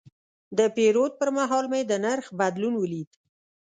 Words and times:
د 0.57 0.59
پیرود 0.75 1.11
پر 1.19 1.29
مهال 1.37 1.65
مې 1.71 1.81
د 1.85 1.91
نرخ 2.05 2.25
بدلون 2.39 2.73
ولید. 2.77 3.09